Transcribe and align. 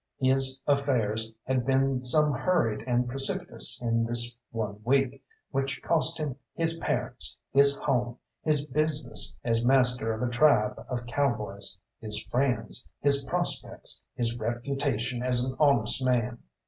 His 0.17 0.63
affairs 0.65 1.31
had 1.43 1.63
been 1.63 2.03
some 2.03 2.33
hurried 2.33 2.81
and 2.87 3.07
precipitous 3.07 3.79
in 3.83 4.03
this 4.03 4.35
one 4.49 4.81
week, 4.83 5.23
which 5.51 5.79
cost 5.83 6.17
him 6.17 6.37
his 6.55 6.79
parents, 6.79 7.37
his 7.51 7.75
home, 7.77 8.17
his 8.41 8.65
business 8.65 9.37
as 9.43 9.63
master 9.63 10.11
of 10.11 10.23
a 10.27 10.31
tribe 10.31 10.83
of 10.89 11.05
cowboys, 11.05 11.79
his 11.99 12.19
friends, 12.19 12.89
his 12.99 13.23
prospects, 13.25 14.03
his 14.15 14.39
reputation 14.39 15.21
as 15.21 15.43
an 15.45 15.55
honest 15.59 16.03
man. 16.03 16.39